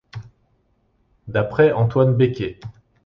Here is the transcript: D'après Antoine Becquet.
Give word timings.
D'après 1.27 1.73
Antoine 1.73 2.13
Becquet. 2.15 2.59